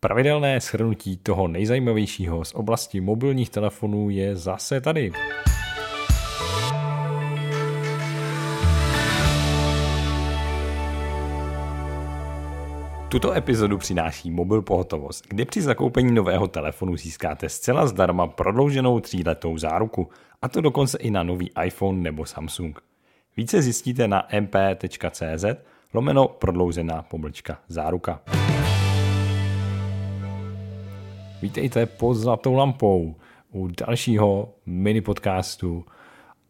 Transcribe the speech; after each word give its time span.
Pravidelné 0.00 0.60
shrnutí 0.60 1.16
toho 1.16 1.48
nejzajímavějšího 1.48 2.44
z 2.44 2.54
oblasti 2.54 3.00
mobilních 3.00 3.50
telefonů 3.50 4.10
je 4.10 4.36
zase 4.36 4.80
tady. 4.80 5.12
Tuto 13.08 13.32
epizodu 13.32 13.78
přináší 13.78 14.30
Mobil 14.30 14.62
Pohotovost, 14.62 15.26
kde 15.28 15.44
při 15.44 15.62
zakoupení 15.62 16.12
nového 16.12 16.48
telefonu 16.48 16.96
získáte 16.96 17.48
zcela 17.48 17.86
zdarma 17.86 18.26
prodlouženou 18.26 19.00
tříletou 19.00 19.58
záruku, 19.58 20.08
a 20.42 20.48
to 20.48 20.60
dokonce 20.60 20.98
i 20.98 21.10
na 21.10 21.22
nový 21.22 21.50
iPhone 21.64 22.02
nebo 22.02 22.26
Samsung. 22.26 22.80
Více 23.36 23.62
zjistíte 23.62 24.08
na 24.08 24.28
mp.cz 24.40 25.44
lomeno 25.94 26.28
prodloužená 26.28 27.02
pomlčka 27.02 27.58
záruka. 27.68 28.20
Vítejte 31.42 31.86
pod 31.86 32.14
zlatou 32.14 32.54
lampou 32.54 33.16
u 33.52 33.68
dalšího 33.68 34.54
mini 34.66 35.00
podcastu 35.00 35.84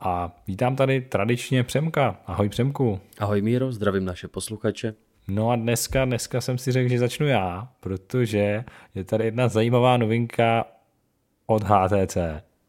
a 0.00 0.36
vítám 0.46 0.76
tady 0.76 1.00
tradičně 1.00 1.64
Přemka. 1.64 2.20
Ahoj 2.26 2.48
Přemku. 2.48 3.00
Ahoj 3.18 3.42
Míro, 3.42 3.72
zdravím 3.72 4.04
naše 4.04 4.28
posluchače. 4.28 4.94
No 5.28 5.50
a 5.50 5.56
dneska, 5.56 6.04
dneska 6.04 6.40
jsem 6.40 6.58
si 6.58 6.72
řekl, 6.72 6.88
že 6.88 6.98
začnu 6.98 7.26
já, 7.26 7.68
protože 7.80 8.64
je 8.94 9.04
tady 9.04 9.24
jedna 9.24 9.48
zajímavá 9.48 9.96
novinka 9.96 10.64
od 11.46 11.62
HTC. 11.62 12.16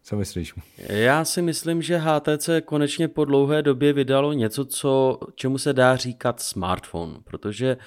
Co 0.04 0.16
myslíš? 0.16 0.54
Já 0.78 1.26
si 1.26 1.42
myslím, 1.42 1.82
že 1.82 1.98
HTC 1.98 2.50
konečně 2.66 3.08
po 3.08 3.26
dlouhé 3.26 3.62
době 3.62 3.94
vydalo 3.94 4.34
něco, 4.34 4.66
co, 4.66 5.20
čemu 5.36 5.58
se 5.58 5.74
dá 5.74 5.96
říkat 5.96 6.40
smartphone, 6.40 7.14
protože 7.24 7.78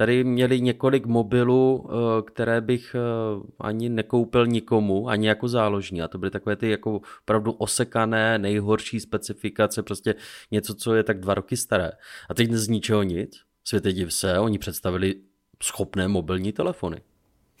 tady 0.00 0.24
měli 0.24 0.60
několik 0.60 1.06
mobilů, 1.06 1.88
eh, 1.88 2.22
které 2.22 2.60
bych 2.60 2.94
eh, 2.94 3.00
ani 3.60 3.88
nekoupil 3.88 4.46
nikomu, 4.46 5.08
ani 5.08 5.28
jako 5.28 5.48
záložní. 5.48 6.02
A 6.02 6.08
to 6.08 6.18
byly 6.18 6.30
takové 6.30 6.56
ty 6.56 6.70
jako 6.70 7.00
opravdu 7.22 7.52
osekané, 7.52 8.38
nejhorší 8.38 9.00
specifikace, 9.00 9.82
prostě 9.82 10.14
něco, 10.50 10.74
co 10.74 10.94
je 10.94 11.02
tak 11.02 11.20
dva 11.20 11.34
roky 11.34 11.56
staré. 11.56 11.90
A 12.28 12.34
teď 12.34 12.52
z 12.52 12.68
ničeho 12.68 13.02
nic. 13.02 13.40
Světe 13.64 13.92
div 13.92 14.14
se, 14.14 14.38
oni 14.38 14.58
představili 14.58 15.14
schopné 15.62 16.08
mobilní 16.08 16.52
telefony. 16.52 17.00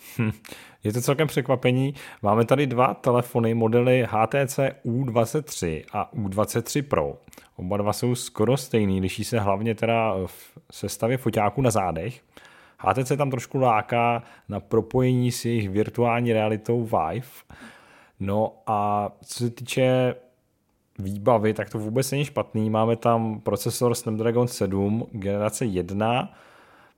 Je 0.84 0.92
to 0.92 1.00
celkem 1.00 1.28
překvapení. 1.28 1.94
Máme 2.22 2.44
tady 2.44 2.66
dva 2.66 2.94
telefony, 2.94 3.54
modely 3.54 4.06
HTC 4.10 4.58
U23 4.86 5.84
a 5.92 6.10
U23 6.14 6.82
Pro. 6.82 7.18
Oba 7.56 7.76
dva 7.76 7.92
jsou 7.92 8.14
skoro 8.14 8.56
stejný, 8.56 9.00
liší 9.00 9.24
se 9.24 9.40
hlavně 9.40 9.74
teda 9.74 10.14
v 10.26 10.52
sestavě 10.72 11.16
foťáků 11.16 11.62
na 11.62 11.70
zádech. 11.70 12.20
HTC 12.78 13.12
tam 13.16 13.30
trošku 13.30 13.58
láká 13.58 14.22
na 14.48 14.60
propojení 14.60 15.32
s 15.32 15.44
jejich 15.44 15.70
virtuální 15.70 16.32
realitou 16.32 16.82
Vive. 16.82 17.28
No 18.20 18.52
a 18.66 19.10
co 19.24 19.44
se 19.44 19.50
týče 19.50 20.14
výbavy, 20.98 21.54
tak 21.54 21.70
to 21.70 21.78
vůbec 21.78 22.10
není 22.10 22.24
špatný. 22.24 22.70
Máme 22.70 22.96
tam 22.96 23.40
procesor 23.40 23.94
Snapdragon 23.94 24.48
7 24.48 25.06
generace 25.12 25.64
1, 25.64 26.34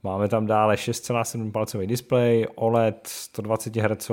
máme 0.02 0.28
tam 0.28 0.46
dále 0.46 0.74
6,7 0.74 1.52
palcový 1.52 1.86
displej, 1.86 2.46
OLED 2.54 3.06
120 3.06 3.76
Hz, 3.76 4.10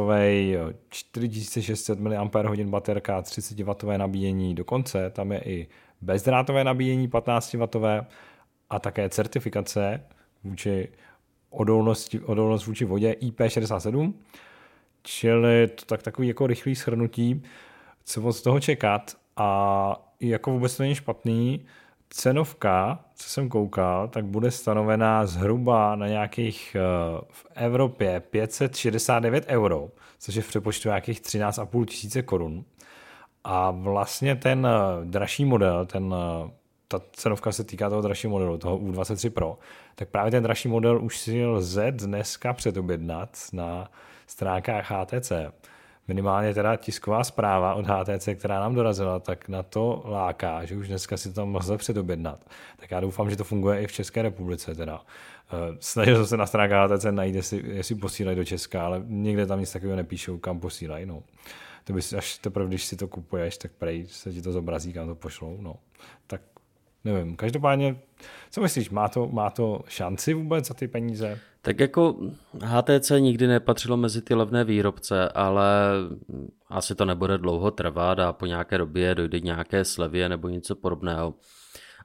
4600 0.90 2.00
mAh 2.00 2.30
baterka, 2.64 3.22
30W 3.22 3.98
nabíjení, 3.98 4.56
dokonce 4.56 5.10
tam 5.10 5.32
je 5.32 5.42
i 5.46 5.68
bezdrátové 6.02 6.64
nabíjení 6.64 7.10
15W 7.10 8.06
a 8.70 8.80
také 8.80 9.10
certifikace 9.10 10.04
vůči 10.44 10.90
odolnosti, 11.50 12.20
odolnost 12.20 12.66
vůči 12.66 12.86
vodě 12.86 13.16
IP67, 13.22 14.14
čili 15.04 15.68
to 15.68 15.86
tak 15.86 16.04
takový 16.04 16.28
jako 16.28 16.48
rychlý 16.48 16.76
shrnutí, 16.76 17.44
co 18.04 18.22
od 18.22 18.42
toho 18.42 18.60
čekat 18.60 19.18
a 19.38 20.10
jako 20.20 20.52
vůbec 20.52 20.78
to 20.78 20.84
není 20.84 20.96
špatný. 20.96 21.66
Cenovka, 22.10 23.00
co 23.16 23.30
jsem 23.30 23.50
koukal, 23.50 24.08
tak 24.08 24.26
bude 24.26 24.52
stanovená 24.52 25.26
zhruba 25.26 25.96
na 25.96 26.08
nějakých 26.08 26.76
eh, 26.76 26.82
v 27.30 27.46
Evropě 27.56 28.20
569 28.20 29.46
euro, 29.48 29.90
což 30.20 30.36
je 30.36 30.42
v 30.42 30.48
přepočtu 30.48 30.88
nějakých 30.90 31.22
13,5 31.22 31.86
tisíce 31.86 32.22
korun. 32.22 32.66
A 33.44 33.72
vlastně 33.72 34.36
ten 34.36 34.68
eh, 34.68 35.06
dražší 35.06 35.46
model, 35.46 35.86
ten, 35.86 36.16
eh, 36.18 36.52
ta 36.88 37.02
cenovka 37.12 37.52
se 37.52 37.64
týká 37.64 37.90
toho 37.90 38.02
dražšího 38.02 38.32
modelu, 38.32 38.58
toho 38.58 38.78
U23 38.78 39.30
Pro, 39.30 39.58
tak 39.96 40.10
právě 40.10 40.32
ten 40.32 40.44
dražší 40.44 40.68
model 40.68 41.04
už 41.04 41.18
si 41.18 41.46
lze 41.46 41.92
dneska 41.92 42.54
předobjednat 42.54 43.38
na 43.54 43.92
stránkách 44.28 44.92
HTC 44.92 45.32
minimálně 46.10 46.54
teda 46.54 46.76
tisková 46.76 47.24
zpráva 47.24 47.74
od 47.74 47.86
HTC, 47.86 48.30
která 48.36 48.60
nám 48.60 48.76
dorazila, 48.76 49.20
tak 49.20 49.50
na 49.50 49.64
to 49.64 50.04
láká, 50.06 50.66
že 50.66 50.76
už 50.76 50.88
dneska 50.88 51.18
si 51.18 51.30
to 51.30 51.36
tam 51.36 51.56
lze 51.56 51.78
předobjednat. 51.78 52.46
Tak 52.78 52.92
já 52.92 53.00
doufám, 53.00 53.30
že 53.30 53.36
to 53.36 53.44
funguje 53.44 53.82
i 53.82 53.88
v 53.88 53.92
České 53.92 54.22
republice 54.22 54.76
teda. 54.76 55.02
Eh, 55.52 55.78
snažil 55.80 56.16
jsem 56.16 56.26
se 56.26 56.38
na 56.38 56.46
stránkách 56.46 56.92
HTC 56.92 57.12
najít, 57.12 57.36
jestli, 57.36 57.64
jestli 57.66 57.96
posílají 57.96 58.38
do 58.38 58.46
Česka, 58.46 58.86
ale 58.86 59.02
někde 59.06 59.46
tam 59.46 59.60
nic 59.60 59.74
takového 59.74 59.98
nepíšou, 59.98 60.38
kam 60.38 60.60
posílají. 60.60 61.06
No. 61.06 61.24
To 61.84 61.94
bys 61.94 62.14
až 62.14 62.38
teprve, 62.38 62.68
když 62.68 62.86
si 62.86 62.96
to 62.96 63.08
kupuješ, 63.08 63.58
tak 63.58 63.72
prej 63.72 64.08
se 64.08 64.34
ti 64.34 64.42
to 64.42 64.52
zobrazí, 64.52 64.94
kam 64.94 65.08
to 65.08 65.16
pošlou. 65.16 65.58
No. 65.62 65.76
Tak 66.28 66.42
nevím, 67.06 67.36
každopádně, 67.36 67.96
co 68.52 68.62
myslíš, 68.62 68.90
má 68.90 69.08
to, 69.08 69.28
má 69.28 69.50
to 69.50 69.82
šanci 69.88 70.34
vůbec 70.34 70.68
za 70.68 70.74
ty 70.74 70.88
peníze? 70.88 71.40
Tak 71.62 71.80
jako 71.80 72.16
HTC 72.62 73.12
nikdy 73.20 73.48
nepatřilo 73.48 73.98
mezi 73.98 74.22
ty 74.22 74.36
levné 74.36 74.64
výrobce, 74.64 75.30
ale 75.30 75.66
asi 76.70 76.96
to 76.96 77.06
nebude 77.06 77.38
dlouho 77.38 77.72
trvat 77.72 78.20
a 78.20 78.34
po 78.34 78.46
nějaké 78.46 78.78
době 78.78 79.16
dojde 79.16 79.40
nějaké 79.40 79.86
slevě 79.86 80.30
nebo 80.30 80.50
něco 80.50 80.76
podobného. 80.76 81.34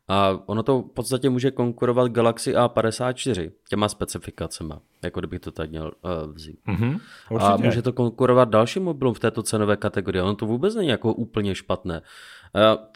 A 0.09 0.39
ono 0.47 0.63
to 0.63 0.83
v 0.83 0.91
podstatě 0.95 1.31
může 1.31 1.51
konkurovat 1.51 2.13
Galaxy 2.13 2.55
A54 2.55 3.51
těma 3.69 3.89
specifikacemi, 3.89 4.75
jako 5.03 5.21
kdybych 5.21 5.41
to 5.41 5.51
tak 5.51 5.71
měl 5.71 5.93
uh, 6.03 6.33
vzít. 6.35 6.59
Mm-hmm, 6.69 7.01
a 7.39 7.57
může 7.57 7.83
to 7.83 7.93
konkurovat 7.93 8.49
dalším 8.49 8.83
mobilům 8.83 9.15
v 9.15 9.19
této 9.19 9.43
cenové 9.43 9.77
kategorii. 9.77 10.23
Ono 10.23 10.35
to 10.35 10.47
vůbec 10.47 10.75
není 10.75 10.89
jako 10.89 11.15
úplně 11.15 11.55
špatné. 11.55 12.03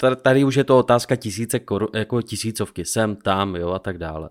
Uh, 0.04 0.14
tady 0.14 0.44
už 0.44 0.54
je 0.54 0.64
to 0.64 0.78
otázka 0.78 1.16
tisíce 1.16 1.58
koru, 1.58 1.88
jako 1.94 2.22
tisícovky, 2.22 2.84
sem, 2.84 3.16
tam, 3.16 3.56
jo, 3.56 3.70
a 3.70 3.78
tak 3.78 3.98
dále. 3.98 4.30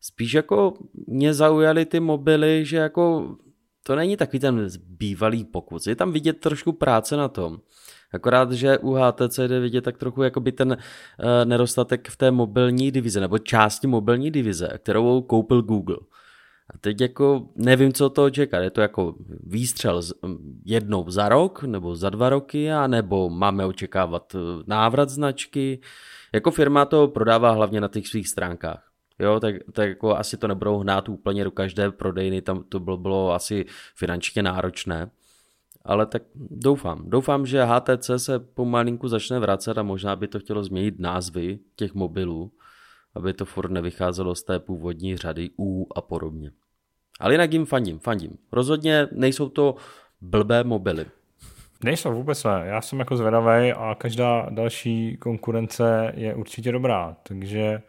Spíš 0.00 0.34
jako 0.34 0.74
mě 1.06 1.34
zaujaly 1.34 1.86
ty 1.86 2.00
mobily, 2.00 2.64
že 2.64 2.76
jako 2.76 3.36
to 3.82 3.96
není 3.96 4.16
takový 4.16 4.40
ten 4.40 4.68
bývalý 4.88 5.44
pokus. 5.44 5.86
Je 5.86 5.96
tam 5.96 6.12
vidět 6.12 6.40
trošku 6.40 6.72
práce 6.72 7.16
na 7.16 7.28
tom. 7.28 7.58
Akorát, 8.12 8.52
že 8.52 8.78
u 8.78 8.92
HTC 8.92 9.38
jde 9.38 9.60
vidět 9.60 9.80
tak 9.80 9.98
trochu 9.98 10.22
jakoby 10.22 10.52
ten 10.52 10.70
uh, 10.70 10.76
nedostatek 11.44 12.08
v 12.08 12.16
té 12.16 12.30
mobilní 12.30 12.90
divize, 12.90 13.20
nebo 13.20 13.38
části 13.38 13.86
mobilní 13.86 14.30
divize, 14.30 14.68
kterou 14.78 15.22
koupil 15.22 15.62
Google. 15.62 15.96
A 16.74 16.78
teď 16.78 17.00
jako 17.00 17.48
nevím, 17.56 17.92
co 17.92 18.10
to 18.10 18.30
čekat. 18.30 18.58
Je 18.58 18.70
to 18.70 18.80
jako 18.80 19.14
výstřel 19.46 20.02
jednou 20.64 21.10
za 21.10 21.28
rok, 21.28 21.62
nebo 21.62 21.96
za 21.96 22.10
dva 22.10 22.28
roky, 22.28 22.72
a 22.72 22.86
nebo 22.86 23.30
máme 23.30 23.66
očekávat 23.66 24.34
eh, 24.34 24.38
návrat 24.66 25.08
značky. 25.08 25.80
Jako 26.32 26.50
firma 26.50 26.84
to 26.84 27.08
prodává 27.08 27.50
hlavně 27.50 27.80
na 27.80 27.88
těch 27.88 28.08
svých 28.08 28.28
stránkách. 28.28 28.87
Jo, 29.18 29.40
tak, 29.40 29.54
tak 29.72 29.88
jako 29.88 30.16
asi 30.16 30.36
to 30.36 30.48
nebudou 30.48 30.78
hnát 30.78 31.08
úplně 31.08 31.44
do 31.44 31.50
každé 31.50 31.90
prodejny, 31.90 32.42
tam 32.42 32.64
to 32.68 32.80
bylo, 32.80 32.96
bylo 32.96 33.32
asi 33.32 33.64
finančně 33.94 34.42
náročné. 34.42 35.10
Ale 35.84 36.06
tak 36.06 36.22
doufám. 36.50 37.10
Doufám, 37.10 37.46
že 37.46 37.64
HTC 37.64 38.10
se 38.16 38.38
pomalinku 38.38 39.08
začne 39.08 39.38
vracet 39.38 39.78
a 39.78 39.82
možná 39.82 40.16
by 40.16 40.28
to 40.28 40.38
chtělo 40.38 40.64
změnit 40.64 40.98
názvy 40.98 41.58
těch 41.76 41.94
mobilů, 41.94 42.52
aby 43.14 43.32
to 43.32 43.44
furt 43.44 43.70
nevycházelo 43.70 44.34
z 44.34 44.42
té 44.42 44.58
původní 44.58 45.16
řady 45.16 45.50
U 45.58 45.86
a 45.96 46.00
podobně. 46.00 46.50
Ale 47.20 47.34
jinak 47.34 47.52
jim 47.52 47.66
fandím, 47.66 47.98
fandím. 47.98 48.38
Rozhodně 48.52 49.08
nejsou 49.12 49.48
to 49.48 49.74
blbé 50.20 50.64
mobily. 50.64 51.06
Nejsou 51.84 52.12
vůbec 52.12 52.44
ne. 52.44 52.62
Já 52.64 52.80
jsem 52.80 52.98
jako 52.98 53.16
zvedavý 53.16 53.72
a 53.72 53.94
každá 53.98 54.46
další 54.50 55.16
konkurence 55.16 56.12
je 56.16 56.34
určitě 56.34 56.72
dobrá. 56.72 57.16
Takže 57.22 57.82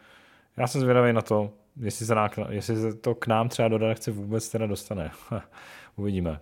já 0.60 0.66
jsem 0.66 0.80
zvědavý 0.80 1.12
na 1.12 1.22
to, 1.22 1.52
jestli 1.76 2.06
se, 2.06 2.14
nám, 2.14 2.30
jestli 2.48 2.76
se 2.76 2.94
to 2.94 3.14
k 3.14 3.26
nám 3.26 3.48
třeba 3.48 3.68
do 3.68 3.78
redakce 3.78 4.10
vůbec 4.10 4.48
teda 4.48 4.66
dostane. 4.66 5.10
Uvidíme. 5.96 6.40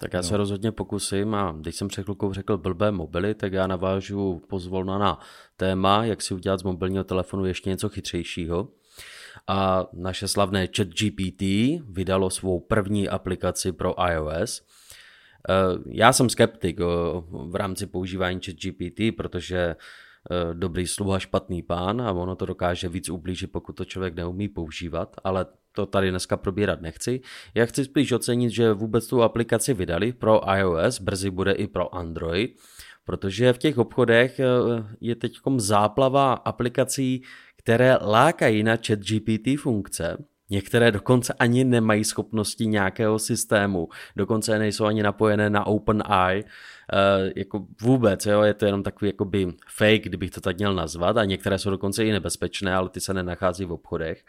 Tak 0.00 0.12
já 0.12 0.18
no. 0.18 0.22
se 0.22 0.36
rozhodně 0.36 0.72
pokusím 0.72 1.34
a 1.34 1.54
když 1.60 1.76
jsem 1.76 1.88
před 1.88 2.02
chvilkou 2.02 2.32
řekl 2.32 2.58
blbé 2.58 2.90
mobily, 2.90 3.34
tak 3.34 3.52
já 3.52 3.66
navážu 3.66 4.42
pozvolna 4.48 4.98
na 4.98 5.18
téma, 5.56 6.04
jak 6.04 6.22
si 6.22 6.34
udělat 6.34 6.60
z 6.60 6.62
mobilního 6.62 7.04
telefonu 7.04 7.44
ještě 7.44 7.70
něco 7.70 7.88
chytřejšího. 7.88 8.68
A 9.46 9.86
naše 9.92 10.28
slavné 10.28 10.68
ChatGPT 10.76 11.42
vydalo 11.88 12.30
svou 12.30 12.60
první 12.60 13.08
aplikaci 13.08 13.72
pro 13.72 13.94
iOS. 14.10 14.62
Eh, 15.48 15.54
já 15.86 16.12
jsem 16.12 16.28
skeptik 16.28 16.80
eh, 16.80 16.84
v 17.30 17.54
rámci 17.54 17.86
používání 17.86 18.40
ChatGPT, 18.44 19.16
protože 19.16 19.76
dobrý 20.52 20.86
sluha, 20.86 21.18
špatný 21.18 21.62
pán 21.62 22.02
a 22.02 22.12
ono 22.12 22.36
to 22.36 22.46
dokáže 22.46 22.88
víc 22.88 23.08
ublížit, 23.08 23.52
pokud 23.52 23.72
to 23.72 23.84
člověk 23.84 24.14
neumí 24.14 24.48
používat, 24.48 25.16
ale 25.24 25.46
to 25.72 25.86
tady 25.86 26.10
dneska 26.10 26.36
probírat 26.36 26.80
nechci. 26.80 27.20
Já 27.54 27.66
chci 27.66 27.84
spíš 27.84 28.12
ocenit, 28.12 28.50
že 28.50 28.72
vůbec 28.72 29.06
tu 29.06 29.22
aplikaci 29.22 29.74
vydali 29.74 30.12
pro 30.12 30.40
iOS, 30.56 31.00
brzy 31.00 31.30
bude 31.30 31.52
i 31.52 31.66
pro 31.66 31.94
Android, 31.94 32.50
protože 33.04 33.52
v 33.52 33.58
těch 33.58 33.78
obchodech 33.78 34.40
je 35.00 35.14
teď 35.16 35.38
záplava 35.56 36.32
aplikací, 36.32 37.22
které 37.56 37.96
lákají 37.96 38.62
na 38.62 38.76
chat 38.76 38.98
GPT 38.98 39.60
funkce, 39.60 40.16
Některé 40.50 40.92
dokonce 40.92 41.32
ani 41.32 41.64
nemají 41.64 42.04
schopnosti 42.04 42.66
nějakého 42.66 43.18
systému, 43.18 43.88
dokonce 44.16 44.58
nejsou 44.58 44.84
ani 44.84 45.02
napojené 45.02 45.50
na 45.50 45.66
OpenAI, 45.66 46.44
jako 47.36 47.66
vůbec, 47.82 48.26
jo, 48.26 48.42
je 48.42 48.54
to 48.54 48.66
jenom 48.66 48.82
takový 48.82 49.08
jakoby 49.08 49.46
fake, 49.68 50.02
kdybych 50.02 50.30
to 50.30 50.40
tak 50.40 50.56
měl 50.56 50.74
nazvat 50.74 51.16
a 51.16 51.24
některé 51.24 51.58
jsou 51.58 51.70
dokonce 51.70 52.04
i 52.04 52.12
nebezpečné, 52.12 52.74
ale 52.74 52.88
ty 52.88 53.00
se 53.00 53.14
nenachází 53.14 53.64
v 53.64 53.72
obchodech. 53.72 54.24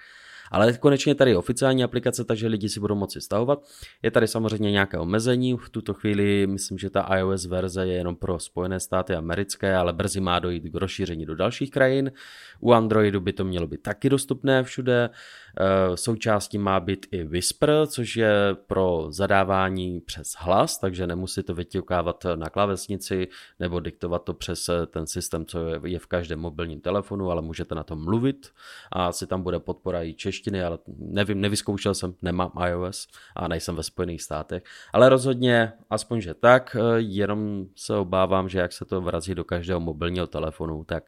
Ale 0.51 0.74
konečně 0.74 1.15
tady 1.15 1.31
je 1.31 1.38
oficiální 1.38 1.83
aplikace, 1.83 2.24
takže 2.24 2.48
lidi 2.48 2.69
si 2.69 2.80
budou 2.80 2.95
moci 2.95 3.21
stahovat. 3.21 3.63
Je 4.03 4.12
tady 4.12 4.27
samozřejmě 4.27 4.71
nějaké 4.71 4.98
omezení, 4.98 5.57
v 5.57 5.69
tuto 5.69 5.94
chvíli 5.94 6.48
myslím, 6.48 6.77
že 6.77 6.89
ta 6.89 7.01
iOS 7.01 7.45
verze 7.45 7.88
je 7.88 7.94
jenom 7.94 8.15
pro 8.15 8.39
Spojené 8.39 8.80
státy 8.80 9.15
americké, 9.15 9.75
ale 9.75 9.94
brzy 9.94 10.19
má 10.19 10.39
dojít 10.39 10.63
k 10.63 10.75
rozšíření 10.75 11.25
do 11.25 11.36
dalších 11.36 11.71
krajin. 11.71 12.12
U 12.59 12.74
Androidu 12.74 13.19
by 13.19 13.33
to 13.33 13.44
mělo 13.44 13.68
být 13.68 13.81
taky 13.81 14.09
dostupné 14.09 14.63
všude. 14.63 15.09
Eh, 15.59 15.98
součástí 15.98 16.57
má 16.57 16.80
být 16.80 17.06
i 17.12 17.24
Whisper, 17.24 17.71
což 17.88 18.15
je 18.15 18.31
pro 18.68 19.07
zadávání 19.09 20.01
přes 20.01 20.33
hlas, 20.38 20.80
takže 20.80 21.07
nemusí 21.07 21.44
to 21.44 21.56
vyťukávat 21.56 22.25
na 22.36 22.50
klávesnici 22.50 23.27
nebo 23.59 23.80
diktovat 23.80 24.24
to 24.24 24.33
přes 24.33 24.69
eh, 24.69 24.86
ten 24.86 25.07
systém, 25.07 25.45
co 25.45 25.59
je 25.86 26.00
v 26.00 26.07
každém 26.07 26.39
mobilním 26.39 26.81
telefonu, 26.81 27.31
ale 27.31 27.42
můžete 27.42 27.75
na 27.75 27.83
tom 27.83 28.03
mluvit 28.03 28.50
a 28.92 29.06
asi 29.06 29.27
tam 29.27 29.44
bude 29.44 29.59
podpora 29.59 30.03
i 30.03 30.13
češtiny, 30.13 30.40
ale 30.47 30.77
nevím, 30.97 31.41
nevyzkoušel 31.41 31.93
jsem, 31.93 32.13
nemám 32.21 32.51
iOS 32.67 33.07
a 33.35 33.47
nejsem 33.47 33.75
ve 33.75 33.83
Spojených 33.83 34.21
státech, 34.21 34.63
ale 34.93 35.09
rozhodně, 35.09 35.73
aspoň 35.89 36.21
že 36.21 36.33
tak, 36.33 36.75
eh, 36.79 36.99
jenom 36.99 37.65
se 37.75 37.95
obávám, 37.95 38.49
že 38.49 38.59
jak 38.59 38.73
se 38.73 38.85
to 38.85 39.01
vrazí 39.01 39.35
do 39.35 39.43
každého 39.43 39.79
mobilního 39.79 40.27
telefonu, 40.27 40.83
tak 40.83 41.03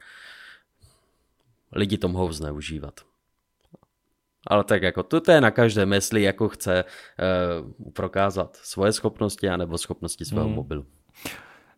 lidi 1.75 1.97
to 1.97 2.07
mohou 2.07 2.31
zneužívat. 2.31 3.01
Ale 4.47 4.63
tak 4.63 4.83
jako 4.83 5.03
to 5.03 5.31
je 5.31 5.41
na 5.41 5.51
každé 5.51 5.85
mysli, 5.85 6.21
jako 6.21 6.49
chce 6.49 6.83
uh, 6.83 7.91
prokázat 7.91 8.55
svoje 8.55 8.91
schopnosti 8.91 9.49
anebo 9.49 9.77
schopnosti 9.77 10.25
svého 10.25 10.45
hmm. 10.45 10.55
mobilu. 10.55 10.85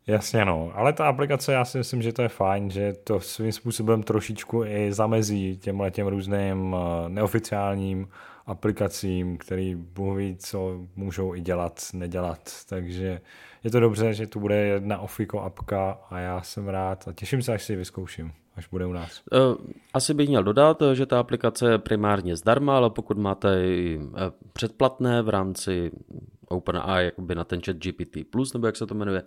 Jasně 0.08 0.46
no, 0.46 0.72
ale 0.74 0.94
ta 0.94 1.08
aplikace, 1.08 1.54
já 1.54 1.66
si 1.66 1.78
myslím, 1.78 2.02
že 2.02 2.14
to 2.14 2.22
je 2.22 2.30
fajn, 2.30 2.70
že 2.70 2.94
to 2.94 3.20
svým 3.20 3.52
způsobem 3.52 4.04
trošičku 4.04 4.64
i 4.66 4.94
zamezí 4.94 5.58
těmhle 5.58 5.92
těm 5.92 6.08
různým 6.08 6.74
uh, 6.74 6.80
neoficiálním 7.08 8.08
aplikacím, 8.46 9.38
který 9.38 9.78
mluví, 9.98 10.38
co 10.40 10.80
můžou 10.96 11.36
i 11.36 11.42
dělat, 11.42 11.82
nedělat. 11.94 12.52
Takže 12.70 13.22
je 13.64 13.72
to 13.72 13.80
dobře, 13.80 14.14
že 14.14 14.28
tu 14.28 14.40
bude 14.40 14.56
jedna 14.56 15.00
Ofiko 15.00 15.42
apka 15.42 16.00
a 16.10 16.20
já 16.20 16.42
jsem 16.42 16.68
rád 16.68 17.08
a 17.08 17.14
těším 17.14 17.42
se, 17.42 17.54
až 17.54 17.64
si 17.64 17.74
ji 17.74 17.78
vyzkouším 17.78 18.34
až 18.58 18.68
bude 18.68 18.86
u 18.86 18.94
nás. 18.94 19.22
Eh, 19.34 19.38
asi 19.94 20.14
bych 20.14 20.30
měl 20.30 20.44
dodat, 20.44 20.84
že 20.94 21.06
ta 21.06 21.20
aplikace 21.20 21.72
je 21.72 21.78
primárně 21.78 22.36
zdarma, 22.36 22.78
ale 22.78 22.90
pokud 22.90 23.18
máte 23.18 23.66
i 23.66 24.00
eh, 24.02 24.32
předplatné 24.54 25.22
v 25.22 25.30
rámci 25.30 25.92
OpenAI 26.48 27.06
jakoby 27.06 27.36
na 27.36 27.44
ten 27.44 27.62
chat 27.62 27.78
GPT+, 27.78 28.36
nebo 28.54 28.66
jak 28.66 28.76
se 28.76 28.88
to 28.88 28.96
jmenuje, 28.96 29.24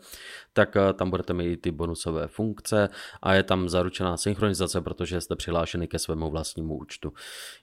tak 0.52 0.76
eh, 0.76 0.92
tam 0.92 1.10
budete 1.10 1.32
mít 1.32 1.60
ty 1.60 1.70
bonusové 1.70 2.28
funkce 2.28 2.88
a 3.22 3.34
je 3.34 3.42
tam 3.42 3.68
zaručená 3.68 4.16
synchronizace, 4.16 4.80
protože 4.80 5.20
jste 5.20 5.36
přihlášeni 5.36 5.88
ke 5.88 5.98
svému 5.98 6.30
vlastnímu 6.30 6.76
účtu. 6.76 7.12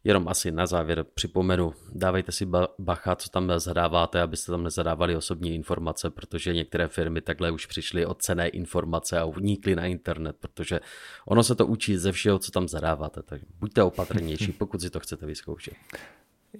Jenom 0.04 0.28
asi 0.28 0.52
na 0.52 0.66
závěr 0.66 1.06
připomenu, 1.14 1.74
dávejte 1.94 2.32
si 2.32 2.48
bacha, 2.80 3.16
co 3.16 3.30
tam 3.30 3.52
zadáváte, 3.60 4.22
abyste 4.22 4.52
tam 4.52 4.64
nezadávali 4.64 5.16
osobní 5.16 5.56
informace, 5.56 6.10
protože 6.10 6.54
některé 6.54 6.88
firmy 6.88 7.22
takhle 7.22 7.52
už 7.52 7.66
přišly 7.66 8.06
o 8.06 8.14
cené 8.14 8.48
informace 8.48 9.20
a 9.20 9.26
unikly 9.26 9.76
na 9.76 9.86
internet, 9.86 10.36
protože 10.40 10.80
ono 11.28 11.44
se 11.44 11.56
to 11.56 11.68
učí 11.68 11.98
ze 11.98 12.12
všeho, 12.12 12.40
co 12.40 12.52
tam 12.52 12.68
zadáváte, 12.68 13.24
tak 13.24 13.42
buďte 13.60 13.84
opatrnější, 13.84 14.52
pokud 14.58 14.82
si 14.82 14.90
to 14.90 15.00
chcete 15.00 15.26
vyzkoušet. 15.26 15.74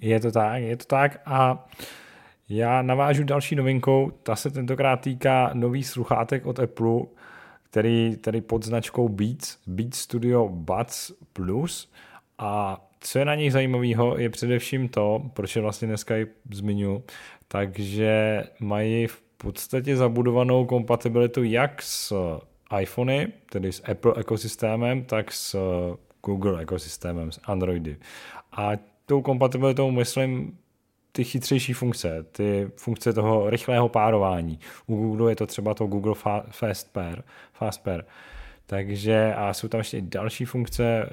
Je 0.00 0.20
to 0.20 0.30
tak, 0.32 0.62
je 0.62 0.76
to 0.76 0.84
tak 0.84 1.20
a 1.24 1.68
já 2.48 2.82
navážu 2.82 3.24
další 3.24 3.54
novinkou, 3.54 4.10
ta 4.22 4.36
se 4.36 4.50
tentokrát 4.50 5.00
týká 5.00 5.50
nových 5.54 5.86
sluchátek 5.86 6.46
od 6.46 6.58
Apple, 6.58 7.00
který 7.62 8.16
tady 8.16 8.40
pod 8.40 8.64
značkou 8.64 9.08
Beats, 9.08 9.58
Beats 9.66 9.98
Studio 9.98 10.48
Buds 10.48 11.12
Plus 11.32 11.92
a 12.38 12.82
co 13.00 13.18
je 13.18 13.24
na 13.24 13.34
nich 13.34 13.52
zajímavého, 13.52 14.18
je 14.18 14.30
především 14.30 14.88
to, 14.88 15.30
proč 15.32 15.56
je 15.56 15.62
vlastně 15.62 15.88
dneska 15.88 16.16
i 16.16 16.26
zmiňu, 16.50 17.04
takže 17.48 18.44
mají 18.60 19.06
v 19.06 19.22
podstatě 19.36 19.96
zabudovanou 19.96 20.66
kompatibilitu 20.66 21.42
jak 21.42 21.82
s 21.82 22.14
iPhony, 22.80 23.32
tedy 23.50 23.72
s 23.72 23.82
Apple 23.90 24.12
ekosystémem, 24.16 25.04
tak 25.04 25.32
s 25.32 25.56
Google 26.24 26.62
ekosystémem, 26.62 27.32
s 27.32 27.40
Androidy. 27.44 27.96
A 28.52 28.70
tou 29.06 29.22
kompatibilitou 29.22 29.90
myslím 29.90 30.58
ty 31.16 31.24
chytřejší 31.24 31.72
funkce, 31.72 32.26
ty 32.32 32.70
funkce 32.76 33.12
toho 33.12 33.50
rychlého 33.50 33.88
párování. 33.88 34.58
U 34.86 34.96
Google 34.96 35.32
je 35.32 35.36
to 35.36 35.46
třeba 35.46 35.74
to 35.74 35.86
Google 35.86 36.14
Fast 36.50 36.92
Pair, 36.92 37.22
Fast 37.52 37.82
Pair. 37.82 38.04
Takže 38.66 39.34
a 39.34 39.54
jsou 39.54 39.68
tam 39.68 39.78
ještě 39.78 40.00
další 40.00 40.44
funkce, 40.44 41.02
eh, 41.02 41.10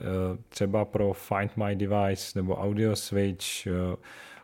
třeba 0.50 0.86
pro 0.86 1.14
Find 1.14 1.58
My 1.58 1.76
Device 1.76 2.40
nebo 2.40 2.56
Audio 2.56 2.96
Switch. 2.96 3.68
Eh, 3.68 3.72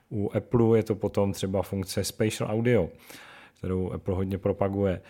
u 0.09 0.31
Apple 0.35 0.77
je 0.77 0.83
to 0.83 0.95
potom 0.95 1.33
třeba 1.33 1.61
funkce 1.61 2.03
Spatial 2.03 2.51
Audio, 2.51 2.89
kterou 3.57 3.91
Apple 3.91 4.15
hodně 4.15 4.37
propaguje. 4.37 5.01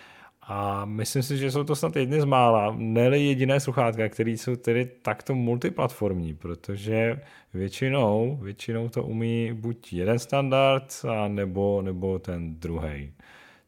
A 0.52 0.86
myslím 0.86 1.24
si, 1.24 1.38
že 1.38 1.52
jsou 1.52 1.64
to 1.64 1.76
snad 1.76 1.96
jedny 1.96 2.22
z 2.22 2.26
mála, 2.26 2.76
ne 2.78 3.18
jediné 3.18 3.60
sluchátka, 3.60 4.10
které 4.10 4.32
jsou 4.32 4.56
tedy 4.56 4.86
takto 5.02 5.36
multiplatformní, 5.36 6.34
protože 6.34 7.22
většinou, 7.54 8.40
většinou 8.42 8.90
to 8.90 9.04
umí 9.04 9.54
buď 9.54 9.94
jeden 9.94 10.20
standard, 10.20 11.06
a 11.10 11.28
nebo, 11.28 11.82
nebo 11.82 12.20
ten 12.20 12.56
druhý. 12.60 13.14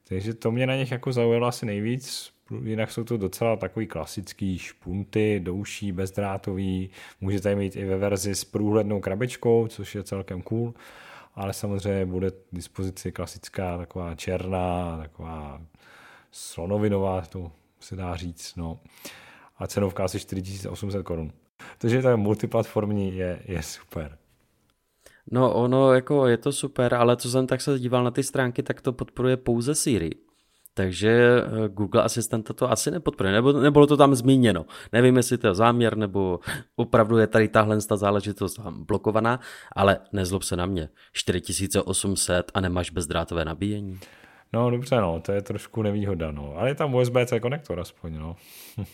Takže 0.08 0.34
to 0.34 0.52
mě 0.52 0.68
na 0.68 0.76
nich 0.76 0.92
jako 0.92 1.14
zaujalo 1.14 1.48
asi 1.48 1.66
nejvíc, 1.66 2.32
jinak 2.64 2.92
jsou 2.92 3.04
to 3.04 3.18
docela 3.18 3.56
takový 3.56 3.88
klasický 3.88 4.58
špunty, 4.58 5.40
douší, 5.40 5.92
bezdrátový, 5.92 6.90
můžete 7.22 7.56
mít 7.56 7.76
i 7.76 7.86
ve 7.86 7.98
verzi 7.98 8.36
s 8.36 8.46
průhlednou 8.46 9.00
krabičkou, 9.00 9.68
což 9.68 9.96
je 9.96 10.04
celkem 10.04 10.42
cool, 10.42 10.74
ale 11.36 11.54
samozřejmě 11.54 12.06
bude 12.06 12.32
k 12.32 12.36
dispozici 12.52 13.12
klasická 13.12 13.78
taková 13.78 14.16
černá, 14.16 14.98
taková 14.98 15.62
slonovinová, 16.32 17.22
to 17.22 17.52
se 17.80 17.96
dá 17.96 18.16
říct, 18.16 18.56
no. 18.56 18.80
A 19.58 19.68
cenovka 19.68 20.04
asi 20.04 20.20
4800 20.20 21.04
korun. 21.04 21.32
Takže 21.78 22.02
to 22.02 22.18
multiplatformní 22.18 23.16
je, 23.16 23.42
je 23.46 23.64
super. 23.64 24.18
No 25.32 25.54
ono 25.54 25.94
jako 25.94 26.28
je 26.28 26.38
to 26.38 26.52
super, 26.52 26.94
ale 26.94 27.18
co 27.18 27.30
jsem 27.30 27.48
tak 27.48 27.62
se 27.62 27.80
díval 27.80 28.04
na 28.04 28.12
ty 28.12 28.24
stránky, 28.24 28.64
tak 28.64 28.82
to 28.82 28.94
podporuje 28.94 29.38
pouze 29.38 29.76
Siri. 29.76 30.12
Takže 30.74 31.12
eh, 31.12 31.70
Google 31.70 32.04
Asistenta 32.04 32.54
to 32.54 32.72
asi 32.72 32.92
nepodporuje, 32.92 33.34
nebo 33.34 33.52
nebylo 33.52 33.88
to 33.88 33.98
tam 33.98 34.16
zmíněno. 34.16 34.66
Nevím, 34.92 35.18
jestli 35.18 35.38
to 35.38 35.48
je 35.48 35.54
záměr, 35.54 35.98
nebo 35.98 36.40
opravdu 36.76 37.18
je 37.18 37.28
tady 37.28 37.48
tahle 37.48 37.82
ta 37.82 37.98
záležitost 37.98 38.60
blokovaná, 38.70 39.40
ale 39.76 40.00
nezlob 40.14 40.44
se 40.44 40.56
na 40.56 40.66
mě. 40.66 40.90
4800 41.14 42.52
a 42.54 42.62
nemáš 42.62 42.90
bezdrátové 42.90 43.46
nabíjení. 43.46 44.00
No 44.54 44.70
dobře, 44.70 44.96
no, 44.96 45.20
to 45.20 45.32
je 45.32 45.42
trošku 45.42 45.82
nevýhoda, 45.82 46.32
no. 46.32 46.54
Ale 46.58 46.70
je 46.70 46.76
tam 46.76 46.96
USB-C 46.96 47.40
konektor 47.40 47.80
aspoň, 47.80 48.18
no. 48.18 48.36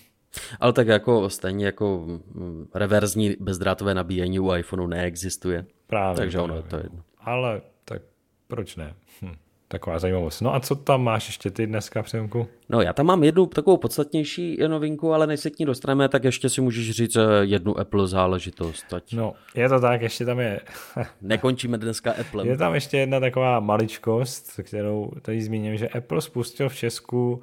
Ale 0.60 0.74
tak 0.74 0.88
jako 0.88 1.30
stejně 1.30 1.66
jako 1.66 2.06
mm, 2.34 2.68
reverzní 2.74 3.36
bezdrátové 3.40 3.94
nabíjení 3.94 4.40
u 4.40 4.56
iPhoneu 4.56 4.88
neexistuje. 4.88 5.66
Právě. 5.88 6.18
Takže 6.18 6.40
ono 6.40 6.62
to 6.62 6.76
je 6.76 6.84
jedno. 6.84 7.04
Ale 7.20 7.62
tak 7.86 8.02
proč 8.48 8.76
ne? 8.76 8.96
Hm. 9.22 9.36
Taková 9.68 10.00
zajímavost. 10.00 10.42
No 10.42 10.56
a 10.56 10.60
co 10.60 10.76
tam 10.76 11.04
máš 11.04 11.28
ještě 11.28 11.52
ty 11.52 11.68
dneska, 11.68 12.04
Přemku? 12.04 12.48
No 12.70 12.82
já 12.82 12.94
tam 12.94 13.06
mám 13.06 13.24
jednu 13.24 13.46
takovou 13.46 13.78
podstatnější 13.78 14.58
novinku, 14.68 15.14
ale 15.14 15.28
než 15.28 15.40
se 15.40 15.50
k 15.50 15.60
ní 15.60 15.66
dostaneme, 15.66 16.10
tak 16.10 16.24
ještě 16.24 16.50
si 16.50 16.62
můžeš 16.62 16.92
říct 16.92 17.16
eh, 17.16 17.22
jednu 17.42 17.80
Apple 17.80 18.08
záležitost. 18.08 18.94
Ať... 18.94 19.14
No, 19.14 19.34
je 19.56 19.70
to 19.70 19.80
tak, 19.80 20.02
ještě 20.02 20.26
tam 20.26 20.40
je... 20.40 20.60
Nekončíme 21.22 21.78
dneska 21.78 22.12
Apple. 22.12 22.48
Je 22.48 22.58
tam 22.58 22.76
ještě 22.76 22.98
jedna 22.98 23.20
taková 23.20 23.60
maličkost, 23.60 24.60
kterou 24.64 25.12
tady 25.22 25.42
zmíním, 25.42 25.78
že 25.78 25.90
Apple 25.90 26.22
spustil 26.22 26.70
v 26.70 26.76
Česku 26.76 27.42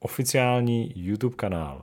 oficiální 0.00 0.92
YouTube 0.96 1.36
kanál. 1.36 1.82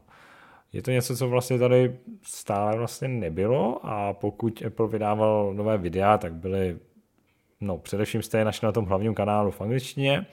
Je 0.73 0.81
to 0.81 0.91
něco, 0.91 1.17
co 1.17 1.29
vlastně 1.29 1.59
tady 1.59 1.95
stále 2.21 2.77
vlastně 2.77 3.07
nebylo 3.07 3.85
a 3.85 4.13
pokud 4.13 4.63
Apple 4.67 4.87
vydával 4.87 5.53
nové 5.53 5.77
videa, 5.77 6.17
tak 6.17 6.33
byly, 6.33 6.77
no 7.61 7.77
především 7.77 8.21
jste 8.21 8.37
je 8.37 8.45
našli 8.45 8.65
na 8.65 8.71
tom 8.71 8.85
hlavním 8.85 9.15
kanálu 9.15 9.51
v 9.51 9.61
angličtině 9.61 10.25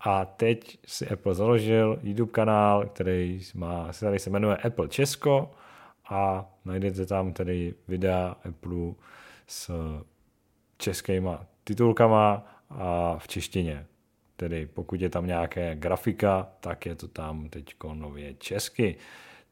A 0.00 0.24
teď 0.24 0.78
si 0.86 1.08
Apple 1.08 1.34
založil 1.34 1.98
YouTube 2.02 2.32
kanál, 2.32 2.86
který, 2.86 3.40
má, 3.54 3.88
který 3.92 4.18
se 4.18 4.30
jmenuje 4.30 4.56
Apple 4.56 4.88
Česko 4.88 5.50
a 6.10 6.50
najdete 6.64 7.06
tam 7.06 7.32
tedy 7.32 7.74
videa 7.88 8.36
Apple 8.48 8.92
s 9.46 9.70
českýma 10.78 11.46
titulkama 11.64 12.46
a 12.70 13.18
v 13.18 13.28
češtině. 13.28 13.86
Tedy 14.36 14.66
pokud 14.66 15.00
je 15.00 15.08
tam 15.08 15.26
nějaké 15.26 15.76
grafika, 15.76 16.48
tak 16.60 16.86
je 16.86 16.94
to 16.94 17.08
tam 17.08 17.48
teď 17.48 17.74
nově 17.92 18.34
česky. 18.34 18.96